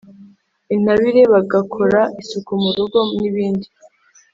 intabire, 0.75 1.21
bagakora 1.33 2.01
isuku 2.21 2.51
mu 2.63 2.69
rugo 2.77 2.99
n’ibindi. 3.17 3.67